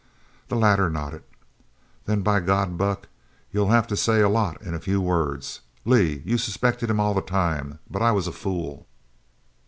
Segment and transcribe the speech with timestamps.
[0.47, 1.21] The latter nodded.
[2.07, 3.07] "Then by God, Buck,
[3.51, 5.61] you'll have to say a lot in a few words.
[5.85, 8.87] Lee, you suspected him all the time, but I was a fool!"